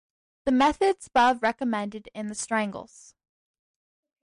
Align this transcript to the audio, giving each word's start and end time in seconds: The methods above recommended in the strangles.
The 0.45 0.51
methods 0.51 1.05
above 1.05 1.43
recommended 1.43 2.09
in 2.15 2.25
the 2.25 2.33
strangles. 2.33 3.13